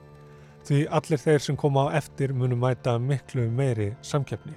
því 0.65 0.85
allir 0.97 1.21
þeir 1.21 1.43
sem 1.45 1.57
koma 1.61 1.89
á 1.91 2.01
eftir 2.01 2.33
munum 2.33 2.63
mæta 2.65 2.97
miklu 2.99 3.49
meiri 3.53 3.93
samkjöfni. 4.03 4.55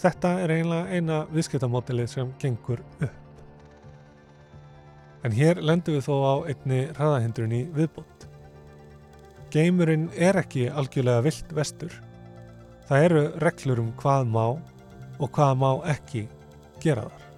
Þetta 0.00 0.30
er 0.40 0.54
eiginlega 0.54 0.96
eina 0.96 1.18
viðskiptamótilið 1.34 2.08
sem 2.08 2.32
gengur 2.40 2.80
upp. 3.04 3.16
En 5.20 5.36
hér 5.36 5.60
lendum 5.60 5.98
við 5.98 6.06
þó 6.06 6.14
á 6.24 6.34
einni 6.48 6.80
hraðahindrun 6.96 7.52
í 7.52 7.64
viðbútt. 7.76 8.24
Geimurinn 9.52 10.08
er 10.16 10.38
ekki 10.40 10.70
algjörlega 10.70 11.26
vilt 11.26 11.52
vestur. 11.52 11.92
Það 12.88 13.08
eru 13.10 13.24
reglur 13.44 13.82
um 13.82 13.90
hvað 14.00 14.30
má 14.32 14.46
og 15.20 15.28
hvað 15.36 15.58
má 15.60 15.70
ekki 15.92 16.24
gera 16.80 17.04
þar. 17.10 17.29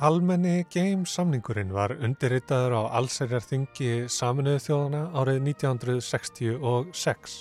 Almenni 0.00 0.62
geimsamningurinn 0.72 1.74
var 1.76 1.92
undirritaður 1.92 2.72
á 2.72 2.82
allserjarþingi 3.02 4.06
saminuðu 4.08 4.62
þjóðana 4.64 5.00
árið 5.20 5.40
1966. 5.50 7.34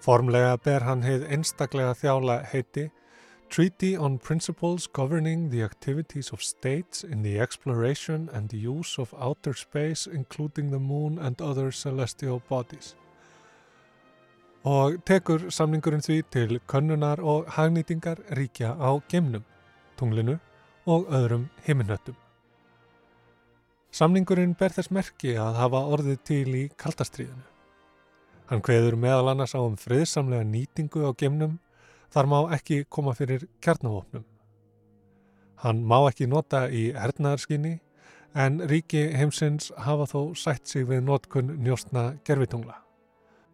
Formlega 0.00 0.54
ber 0.64 0.86
hann 0.88 1.04
heið 1.04 1.26
einstaklega 1.36 1.92
þjála 2.00 2.38
heiti 2.48 2.86
Treaty 3.52 3.92
on 4.00 4.16
Principles 4.16 4.88
Governing 4.88 5.50
the 5.50 5.60
Activities 5.62 6.32
of 6.32 6.40
States 6.40 7.04
in 7.04 7.20
the 7.22 7.36
Exploration 7.38 8.30
and 8.32 8.48
the 8.48 8.64
Use 8.64 8.96
of 8.98 9.12
Outer 9.12 9.52
Space 9.52 10.06
including 10.06 10.70
the 10.70 10.80
Moon 10.80 11.18
and 11.18 11.42
Other 11.42 11.70
Celestial 11.70 12.40
Bodies 12.48 12.94
og 14.64 14.96
tekur 15.04 15.50
samningurinn 15.52 16.00
því 16.00 16.22
til 16.32 16.58
könnunar 16.64 17.20
og 17.20 17.52
hagnýtingar 17.52 18.22
ríkja 18.32 18.72
á 18.80 18.96
geimnum, 19.12 19.44
tunglinu 20.00 20.38
og 20.86 21.08
öðrum 21.12 21.48
himinnöttum. 21.66 22.16
Samningurinn 23.94 24.56
ber 24.58 24.74
þess 24.74 24.90
merki 24.90 25.36
að 25.38 25.58
hafa 25.60 25.80
orðið 25.94 26.22
til 26.26 26.48
í 26.50 26.62
kaldastriðinu. 26.80 27.44
Hann 28.50 28.62
hveður 28.66 28.96
meðal 29.00 29.30
annars 29.32 29.54
á 29.54 29.62
um 29.62 29.76
friðsamlega 29.80 30.44
nýtingu 30.48 31.06
á 31.06 31.14
gemnum, 31.16 31.60
þar 32.12 32.28
má 32.28 32.38
ekki 32.56 32.82
koma 32.90 33.14
fyrir 33.16 33.46
kjarnavopnum. 33.64 34.24
Hann 35.62 35.84
má 35.86 35.96
ekki 36.10 36.26
nota 36.28 36.66
í 36.68 36.90
hernaðarskinni, 36.92 37.78
en 38.34 38.58
ríki 38.68 39.06
heimsins 39.14 39.70
hafa 39.78 40.08
þó 40.10 40.34
sætt 40.36 40.66
sig 40.66 40.88
við 40.90 41.04
notkun 41.06 41.54
njóstna 41.62 42.16
gerfitungla. 42.26 42.80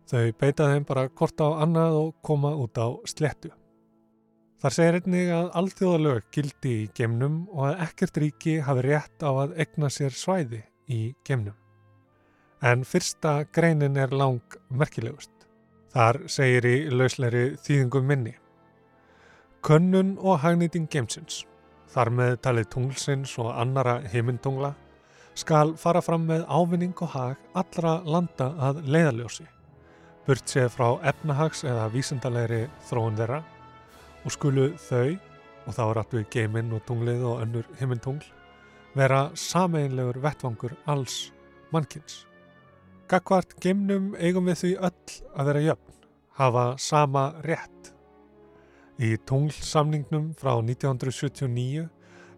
Þau 0.08 0.32
beita 0.40 0.72
þeim 0.72 0.88
bara 0.88 1.08
kort 1.12 1.38
á 1.38 1.60
annað 1.62 2.00
og 2.00 2.14
koma 2.24 2.56
út 2.56 2.80
á 2.80 2.88
slettu. 3.06 3.52
Þar 4.60 4.76
segir 4.76 4.98
einnig 5.00 5.32
að 5.32 5.46
alþjóðalög 5.56 6.28
gildi 6.34 6.74
í 6.82 6.90
gemnum 6.96 7.42
og 7.54 7.70
að 7.70 7.86
ekkert 7.86 8.20
ríki 8.20 8.58
hafi 8.66 8.84
rétt 8.84 9.24
á 9.24 9.30
að 9.32 9.56
egna 9.64 9.88
sér 9.88 10.12
svæði 10.12 10.60
í 10.90 11.02
gemnum 11.24 11.56
en 12.62 12.84
fyrsta 12.84 13.44
greinin 13.52 13.96
er 13.96 14.12
lang 14.12 14.56
merkilegust. 14.68 15.32
Þar 15.90 16.20
segir 16.30 16.66
í 16.68 16.76
lausleiri 16.92 17.56
þýðingum 17.64 18.06
minni. 18.06 18.34
Könnun 19.66 20.14
og 20.20 20.40
hagnýting 20.44 20.86
gemsins, 20.92 21.44
þar 21.90 22.12
með 22.14 22.36
talið 22.44 22.68
tunglsins 22.74 23.32
og 23.42 23.50
annara 23.52 23.98
heimintungla, 24.12 24.74
skal 25.34 25.74
fara 25.80 26.02
fram 26.04 26.26
með 26.28 26.44
ávinning 26.48 26.94
og 27.00 27.12
hag 27.14 27.40
allra 27.56 27.98
landa 28.04 28.52
að 28.60 28.84
leiðaljósi, 28.86 29.46
burt 30.26 30.48
séð 30.48 30.70
frá 30.76 30.88
efnahags 31.10 31.64
eða 31.64 31.88
vísendalegri 31.92 32.66
þróun 32.88 33.18
þeirra 33.18 33.42
og 34.24 34.34
skulu 34.34 34.70
þau, 34.88 35.16
og 35.66 35.76
þá 35.76 35.82
er 35.84 36.00
allt 36.00 36.16
við 36.16 36.26
geiminn 36.34 36.74
og 36.76 36.82
tunglið 36.88 37.22
og 37.28 37.44
önnur 37.44 37.68
heimintungl, 37.80 38.24
vera 38.96 39.28
sameinlegur 39.38 40.18
vettvangur 40.24 40.74
alls 40.90 41.30
mannkins. 41.72 42.24
Gagvart 43.10 43.56
geimnum 43.62 44.12
eigum 44.18 44.46
við 44.50 44.60
því 44.62 44.72
öll 44.88 45.14
að 45.34 45.50
vera 45.50 45.64
jöfn, 45.68 45.96
hafa 46.38 46.66
sama 46.78 47.24
rétt. 47.46 47.94
Í 49.00 49.16
tunglsamningnum 49.26 50.34
frá 50.36 50.52
1979 50.58 51.86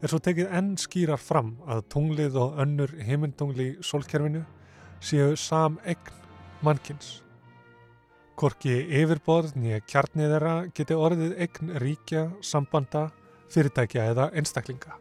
er 0.03 0.11
svo 0.11 0.21
tekið 0.23 0.53
enn 0.55 0.73
skýrar 0.79 1.21
fram 1.21 1.57
að 1.67 1.85
tunglið 1.95 2.39
og 2.39 2.61
önnur 2.63 2.95
heimindungli 3.03 3.69
í 3.73 3.77
solkerfinu 3.87 4.45
séu 5.03 5.37
sam 5.39 5.81
egn 5.85 6.15
mannkins. 6.63 7.23
Korki 8.39 8.75
yfirborð 9.03 9.57
nýja 9.61 9.83
kjarnið 9.85 10.35
þeirra 10.35 10.55
geti 10.75 10.97
orðið 10.97 11.35
egn 11.45 11.73
ríkja, 11.83 12.27
sambanda, 12.41 13.11
fyrirtækja 13.53 14.09
eða 14.15 14.31
einstaklinga. 14.33 14.97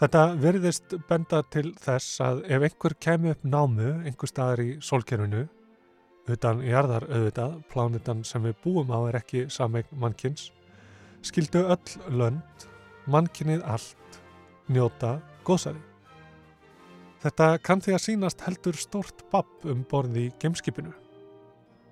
Þetta 0.00 0.20
verðist 0.40 0.94
benda 1.08 1.42
til 1.52 1.74
þess 1.80 2.20
að 2.24 2.44
ef 2.48 2.62
einhver 2.68 2.94
kemur 3.04 3.34
upp 3.34 3.42
námu 3.44 3.88
einhver 4.08 4.30
staðar 4.30 4.62
í 4.64 4.70
sólkerfinu 4.84 5.42
utan 6.30 6.62
jarðar 6.64 7.04
auðvitað, 7.10 7.58
plánitan 7.72 8.24
sem 8.24 8.44
við 8.44 8.56
búum 8.64 8.92
á 8.92 8.98
er 9.10 9.18
ekki 9.20 9.46
sameign 9.52 9.88
mannkins, 10.00 10.50
skildu 11.26 11.64
öll 11.74 12.16
lönd, 12.16 12.66
mannkinnið 13.10 13.64
allt, 13.66 14.20
njóta 14.70 15.18
góðsæði. 15.44 15.82
Þetta 17.20 17.52
kann 17.60 17.82
því 17.84 17.96
að 17.96 18.04
sínast 18.06 18.44
heldur 18.46 18.78
stort 18.80 19.24
babb 19.32 19.68
um 19.68 19.84
borði 19.90 20.28
í 20.28 20.34
gemskipinu. 20.40 20.94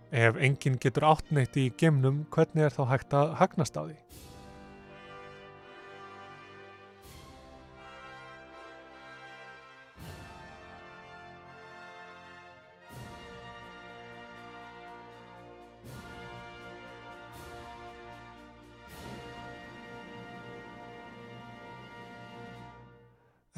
Ef 0.08 0.38
enginn 0.40 0.78
getur 0.80 1.04
áttneitt 1.04 1.56
í 1.60 1.66
gemnum, 1.76 2.22
hvernig 2.32 2.64
er 2.64 2.72
þá 2.72 2.84
hægt 2.88 3.12
að 3.12 3.32
hagnast 3.36 3.76
á 3.76 3.84
því? 3.84 3.96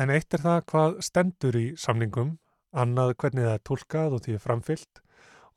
En 0.00 0.10
eitt 0.10 0.34
er 0.34 0.42
það 0.42 0.64
hvað 0.72 0.98
stendur 1.04 1.60
í 1.60 1.64
samningum, 1.78 2.34
annað 2.74 3.14
hvernig 3.20 3.46
það 3.46 3.54
er 3.54 3.64
tólkað 3.70 4.14
og 4.16 4.26
því 4.26 4.36
framfyllt 4.42 5.02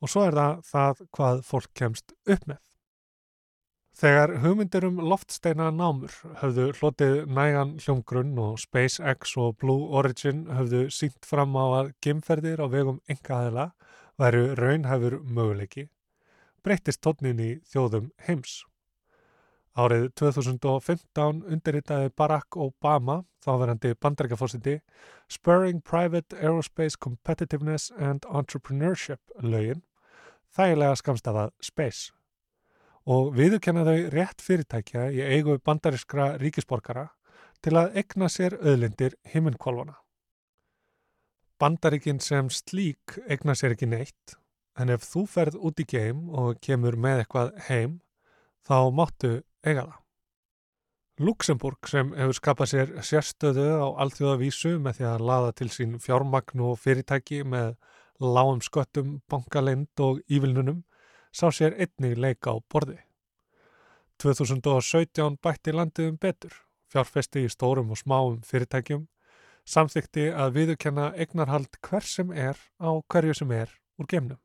og 0.04 0.12
svo 0.12 0.26
er 0.28 0.36
það 0.36 0.62
það 0.68 1.02
hvað 1.16 1.42
fólk 1.48 1.70
kemst 1.80 2.12
upp 2.28 2.48
með. 2.50 2.60
Þegar 3.94 4.32
hugmyndir 4.42 4.84
um 4.88 4.96
loftsteina 5.06 5.68
námur 5.70 6.14
höfðu 6.40 6.64
hlotið 6.80 7.12
nægan 7.30 7.76
hljómgrunn 7.78 8.34
og 8.42 8.58
SpaceX 8.58 9.36
og 9.38 9.54
Blue 9.62 9.86
Origin 9.94 10.48
höfðu 10.50 10.88
sínt 10.90 11.28
fram 11.28 11.54
á 11.54 11.64
að 11.78 11.92
gemferðir 12.02 12.60
á 12.60 12.66
vegum 12.72 12.98
engaðila 13.06 13.68
væru 14.18 14.48
raunhæfur 14.58 15.20
möguleiki, 15.22 15.86
breytist 16.66 17.04
tónin 17.06 17.38
í 17.38 17.50
þjóðum 17.70 18.10
heims. 18.26 18.64
Árið 19.78 20.10
2015 20.18 21.40
undirritaði 21.50 22.10
Barack 22.18 22.58
Obama, 22.58 23.22
þáverandi 23.46 23.94
bandarækjafósiti, 23.98 24.80
Spurring 25.30 25.80
Private 25.82 26.34
Aerospace 26.38 26.98
Competitiveness 26.98 27.90
and 27.94 28.26
Entrepreneurship 28.26 29.22
lögin, 29.42 29.82
þægilega 30.54 31.00
skamstafað 31.00 31.52
SPACE 31.62 32.12
og 33.04 33.34
viðurkenna 33.36 33.84
þau 33.84 33.98
rétt 34.14 34.44
fyrirtækja 34.44 35.08
í 35.12 35.20
eigu 35.36 35.58
bandarískra 35.64 36.34
ríkisborgara 36.40 37.08
til 37.64 37.76
að 37.80 37.98
egna 38.00 38.28
sér 38.32 38.56
öðlindir 38.60 39.16
himminkvolvana. 39.32 39.98
Bandaríkin 41.60 42.20
sem 42.20 42.48
slík 42.52 43.18
egna 43.30 43.54
sér 43.56 43.76
ekki 43.76 43.88
neitt, 43.88 44.36
en 44.76 44.90
ef 44.90 45.04
þú 45.06 45.24
ferð 45.30 45.58
út 45.60 45.80
í 45.80 45.86
geim 45.88 46.26
og 46.34 46.58
kemur 46.64 46.96
með 47.00 47.22
eitthvað 47.22 47.52
heim, 47.68 48.00
þá 48.66 48.90
máttu 48.92 49.30
eiga 49.64 49.86
það. 49.86 50.00
Luxemburg 51.24 51.86
sem 51.86 52.08
hefur 52.18 52.34
skapað 52.34 52.70
sér 52.72 52.92
sérstöðu 53.06 53.68
á 53.78 53.86
alþjóðavísu 54.02 54.72
með 54.82 54.98
því 54.98 55.04
að 55.12 55.26
laða 55.28 55.52
til 55.60 55.68
sín 55.70 55.92
fjármagn 56.02 56.64
og 56.66 56.80
fyrirtæki 56.82 57.44
með 57.46 57.76
lágum 58.20 58.60
sköttum, 58.62 59.20
bankalind 59.30 60.00
og 60.00 60.20
ívilnunum 60.30 60.84
sá 61.34 61.50
sér 61.50 61.74
einnig 61.78 62.18
leika 62.18 62.54
á 62.54 62.56
borði. 62.70 62.98
2017 64.22 65.38
bætti 65.42 65.74
landið 65.74 66.12
um 66.12 66.18
betur, 66.20 66.54
fjárfesti 66.92 67.44
í 67.44 67.50
stórum 67.50 67.90
og 67.90 67.98
smáum 67.98 68.40
fyrirtækjum, 68.46 69.08
samþykti 69.66 70.28
að 70.30 70.54
viðurkenna 70.58 71.12
eignarhald 71.18 71.80
hver 71.82 72.06
sem 72.06 72.30
er 72.32 72.58
á 72.78 72.90
hverju 73.08 73.34
sem 73.34 73.50
er 73.52 73.72
úr 73.98 74.06
gemnum. 74.06 74.40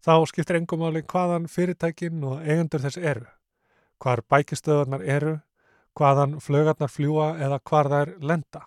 Þá 0.00 0.24
skiptir 0.30 0.60
engum 0.60 0.86
áli 0.86 1.02
hvaðan 1.02 1.50
fyrirtækin 1.50 2.22
og 2.24 2.40
eigendur 2.40 2.84
þess 2.86 2.96
eru 3.02 3.26
hvar 3.98 4.22
bækistöðarnar 4.30 5.02
eru, 5.02 5.36
hvaðan 5.98 6.38
flögarnar 6.42 6.90
fljúa 6.92 7.32
eða 7.42 7.58
hvar 7.66 7.90
þær 7.90 8.12
lenda. 8.22 8.62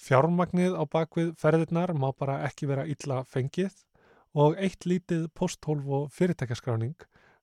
Fjármagnið 0.00 0.76
á 0.80 0.84
bakvið 0.88 1.34
ferðirnar 1.36 1.92
má 1.92 2.08
bara 2.16 2.40
ekki 2.46 2.68
vera 2.70 2.86
illa 2.88 3.20
fengið 3.28 3.74
og 4.32 4.56
eitt 4.56 4.86
lítið 4.88 5.26
posthólf 5.36 5.88
og 5.98 6.06
fyrirtækjaskráning 6.16 6.96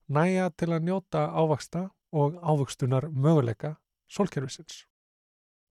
næja 0.08 0.48
til 0.56 0.72
að 0.72 0.88
njóta 0.88 1.28
ávaksta 1.30 1.88
og 2.10 2.38
ávöxtunar 2.42 3.10
möguleika 3.12 3.76
sólkerfisins. 4.08 4.86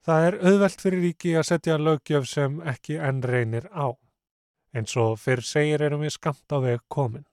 Það 0.05 0.27
er 0.27 0.37
auðvelt 0.47 0.81
fyrir 0.81 1.03
ríki 1.03 1.33
að 1.35 1.47
setja 1.49 1.79
lögjöf 1.81 2.29
sem 2.29 2.61
ekki 2.61 2.99
enn 3.01 3.23
reynir 3.25 3.67
á. 3.75 3.91
En 4.71 4.87
svo 4.87 5.15
fyrr 5.19 5.43
segir 5.43 5.83
erum 5.83 6.05
við 6.05 6.15
skamt 6.15 6.53
á 6.53 6.57
veg 6.63 6.85
komin. 6.87 7.25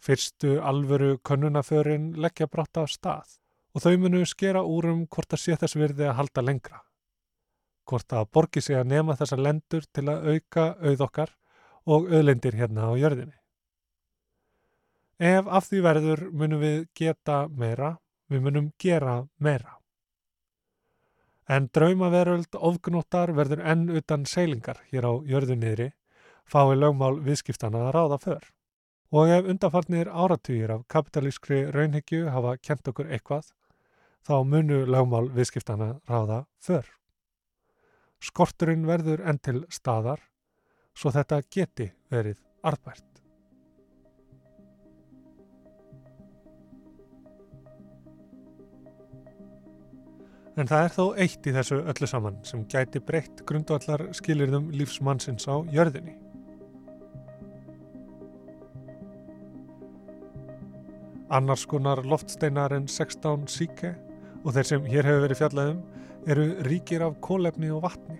Fyrstu 0.00 0.56
alvöru 0.62 1.18
könnunaförin 1.18 2.12
leggja 2.16 2.48
brátt 2.48 2.80
af 2.80 2.92
stað 2.94 3.36
og 3.74 3.84
þau 3.84 3.94
munu 3.98 4.24
skera 4.24 4.62
úrum 4.62 5.04
hvort 5.10 5.34
að 5.34 5.44
sé 5.44 5.56
þess 5.60 5.76
virði 5.76 6.08
að 6.08 6.18
halda 6.22 6.44
lengra. 6.46 6.80
Hvort 7.84 8.12
að 8.16 8.28
borgi 8.32 8.62
sig 8.64 8.76
að 8.78 8.90
nema 8.92 9.16
þessa 9.18 9.36
lendur 9.36 9.84
til 9.92 10.08
að 10.08 10.28
auka 10.32 10.66
auðokkar 10.80 11.34
og 11.84 12.08
auðlendir 12.08 12.56
hérna 12.56 12.88
á 12.88 12.92
jörðinni. 12.96 13.36
Ef 15.20 15.46
af 15.46 15.68
því 15.68 15.80
verður 15.84 16.22
munum 16.32 16.60
við 16.60 16.78
geta 16.96 17.44
meira, 17.48 17.96
við 18.28 18.46
munum 18.46 18.70
gera 18.80 19.20
meira. 19.38 19.76
En 21.46 21.68
draumaveröld 21.76 22.56
ofgnóttar 22.56 23.34
verður 23.36 23.60
enn 23.68 23.90
utan 23.92 24.24
seilingar 24.24 24.80
hér 24.90 25.04
á 25.04 25.12
jörðunniðri, 25.28 25.90
fái 26.48 26.74
lögmál 26.76 27.20
viðskiptana 27.20 27.86
að 27.88 27.94
ráða 27.98 28.18
för. 28.24 28.48
Og 29.12 29.30
ef 29.30 29.46
undanfarnir 29.52 30.08
áratugir 30.08 30.72
af 30.72 30.86
kapitalískri 30.88 31.66
raunhyggju 31.70 32.30
hafa 32.32 32.56
kent 32.56 32.88
okkur 32.88 33.12
eitthvað, 33.12 33.52
þá 34.24 34.40
munu 34.48 34.82
lagmál 34.88 35.28
viðskiptana 35.36 35.98
ráða 36.08 36.46
för. 36.58 36.88
Skorturinn 38.24 38.86
verður 38.88 39.20
enn 39.28 39.40
til 39.42 39.64
staðar, 39.72 40.22
svo 40.96 41.12
þetta 41.12 41.42
geti 41.52 41.90
verið 42.12 42.38
arðbært. 42.64 43.10
En 50.54 50.68
það 50.70 50.84
er 50.84 50.92
þó 50.94 51.04
eitt 51.18 51.46
í 51.50 51.52
þessu 51.52 51.80
öllu 51.82 52.06
saman 52.06 52.36
sem 52.46 52.62
gæti 52.70 53.00
breytt 53.02 53.42
grundvallar 53.48 54.06
skilirðum 54.14 54.68
lífsmannsins 54.78 55.48
á 55.50 55.58
jörðinni. 55.74 56.14
Annars 61.34 61.64
konar 61.66 62.04
loftsteinar 62.06 62.76
en 62.76 62.86
16 62.86 63.48
síke 63.50 63.96
og 64.44 64.54
þeir 64.54 64.68
sem 64.68 64.86
hér 64.86 65.08
hefur 65.08 65.24
verið 65.26 65.40
fjallaðum 65.42 65.82
eru 66.26 66.46
ríkir 66.66 67.02
af 67.04 67.16
kólefni 67.24 67.70
og 67.74 67.82
vatni, 67.84 68.18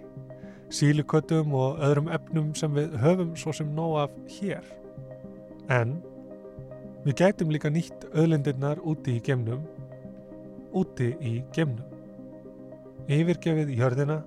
sílikötum 0.75 1.55
og 1.57 1.81
öðrum 1.85 2.11
efnum 2.12 2.53
sem 2.59 2.73
við 2.77 2.97
höfum 3.03 3.35
svo 3.38 3.55
sem 3.57 3.71
nóg 3.77 3.97
af 4.05 4.17
hér. 4.37 4.64
En 5.73 5.99
við 7.05 7.19
gætum 7.21 7.53
líka 7.55 7.73
nýtt 7.73 8.09
öðlindirnar 8.12 8.83
úti 8.85 9.19
í 9.19 9.25
gemnum, 9.25 9.64
úti 10.73 11.14
í 11.21 11.37
gemnum. 11.57 11.90
Yfirgefið 13.09 13.75
jörðina 13.77 14.23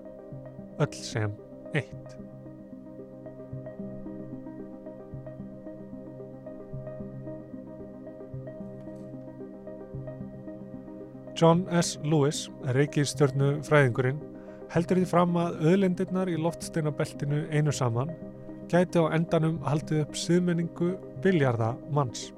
öll 0.77 0.93
sem 0.93 1.33
eitt. 1.73 2.26
John 11.37 11.67
S. 11.69 11.99
Lewis, 12.01 12.47
reykistjörnu 12.73 13.59
fræðingurinn, 13.61 14.17
heldur 14.73 14.97
því 14.97 15.05
fram 15.05 15.35
að 15.37 15.59
öðlendirnar 15.69 16.31
í 16.33 16.37
loftsteinabeltinu 16.41 17.43
einu 17.53 17.73
saman 17.75 18.09
gæti 18.71 18.97
á 18.97 19.05
endanum 19.13 19.59
haldið 19.61 20.01
upp 20.01 20.17
siðmenningu 20.17 20.95
biljarða 21.21 21.75
manns. 21.93 22.31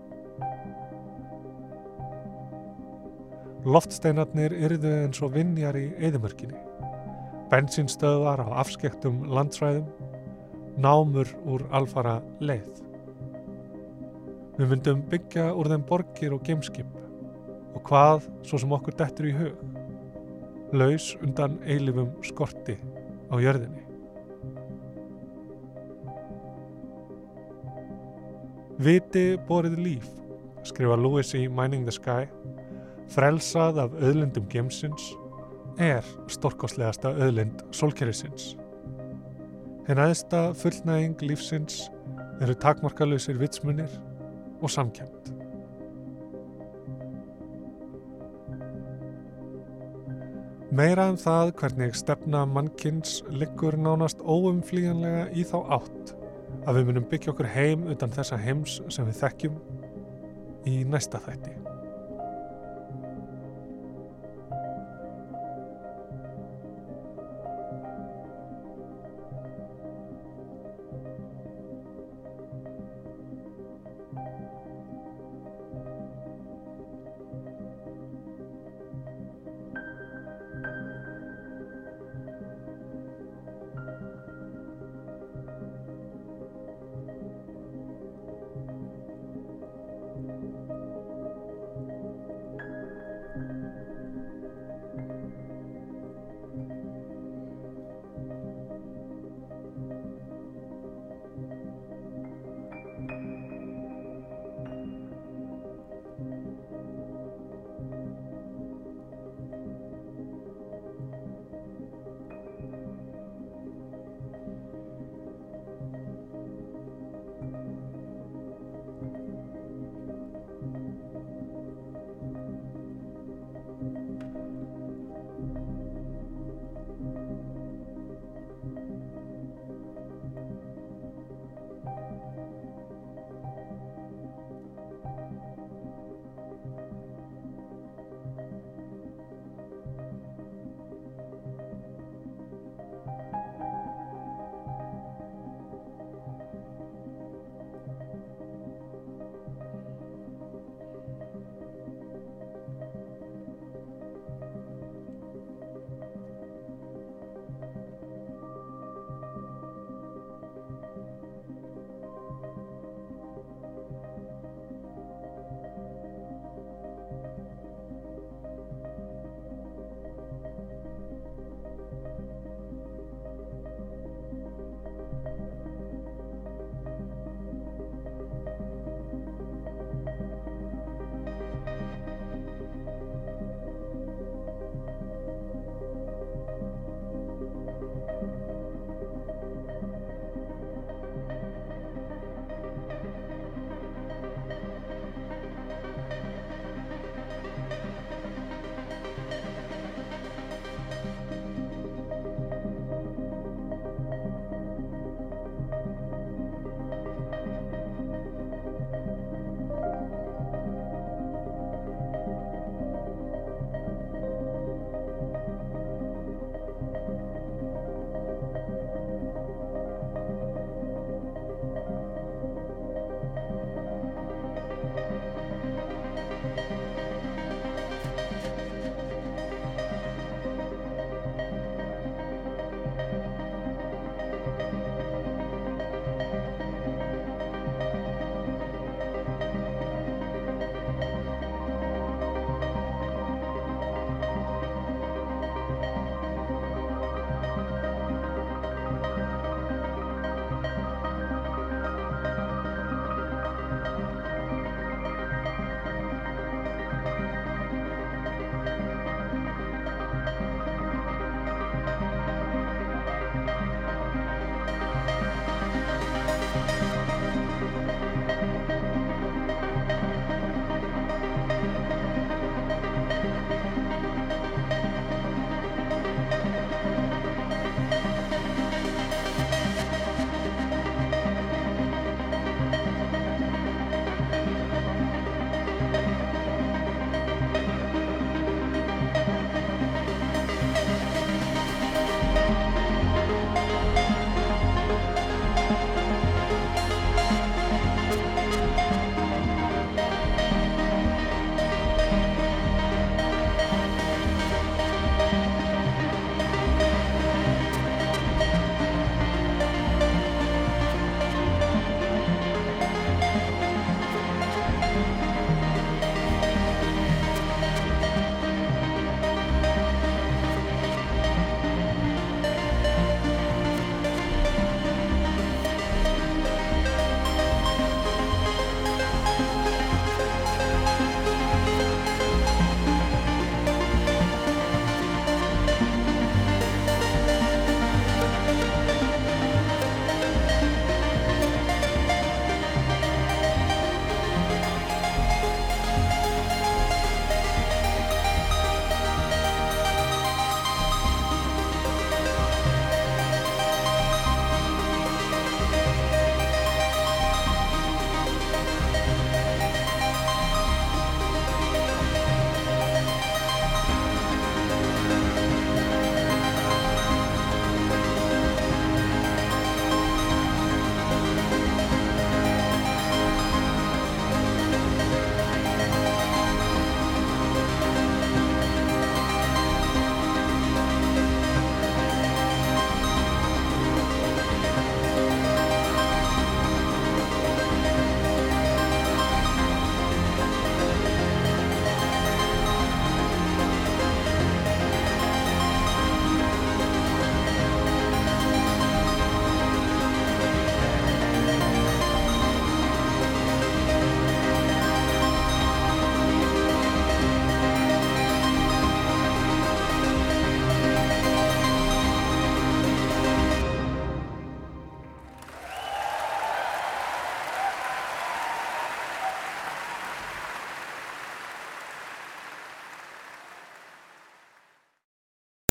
Loftsteinarnir 3.64 4.58
yrðu 4.68 4.92
eins 5.06 5.24
og 5.24 5.32
vinjar 5.38 5.80
í 5.80 5.88
eðimörkinni, 5.96 6.60
bensinstöðvar 7.54 8.44
á 8.44 8.48
afskektum 8.66 9.24
landsræðum, 9.32 9.88
námur 10.76 11.32
úr 11.48 11.64
alfara 11.72 12.20
leið. 12.44 12.84
Við 14.60 14.74
myndum 14.74 15.04
byggja 15.08 15.54
úr 15.56 15.72
þeim 15.72 15.88
borgir 15.88 16.36
og 16.36 16.44
gameskip 16.44 17.00
og 17.76 17.84
hvað 17.88 18.26
svo 18.48 18.60
sem 18.62 18.74
okkur 18.76 18.98
dettur 19.00 19.30
í 19.30 19.36
hug, 19.36 19.62
laus 20.74 21.12
undan 21.24 21.58
eilifum 21.66 22.12
skorti 22.26 22.78
á 23.30 23.36
jörðinni. 23.42 23.86
Viti 28.80 29.34
borið 29.50 29.76
líf, 29.84 30.06
skrifa 30.64 30.96
Lewis 30.96 31.34
í 31.36 31.48
Mining 31.52 31.84
the 31.84 31.92
Sky, 31.92 32.30
frelsað 33.12 33.82
af 33.84 33.98
öðlendum 34.00 34.46
gemsins, 34.52 35.10
er 35.80 36.06
storkoslegasta 36.32 37.12
öðlend 37.24 37.64
solkerrisins. 37.76 38.54
Henn 39.88 40.00
aðsta 40.04 40.50
fullnæging 40.60 41.18
lífsins 41.26 41.88
eru 42.44 42.56
takmarkalösir 42.56 43.40
vitsmunir 43.40 43.92
og 44.62 44.72
samkjönd. 44.72 45.39
Meira 50.70 51.08
um 51.10 51.16
það 51.18 51.56
hvernig 51.58 51.96
stefna 51.98 52.44
mannkins 52.46 53.24
liggur 53.34 53.74
nánast 53.74 54.20
óumflýjanlega 54.22 55.24
í 55.34 55.42
þá 55.50 55.56
átt 55.80 56.12
að 56.70 56.78
við 56.78 56.86
munum 56.92 57.08
byggja 57.10 57.32
okkur 57.34 57.50
heim 57.50 57.88
utan 57.90 58.14
þessa 58.14 58.38
heims 58.38 58.76
sem 58.94 59.08
við 59.10 59.18
þekkjum 59.24 59.58
í 60.70 60.84
næsta 60.86 61.18
þætti. 61.26 61.56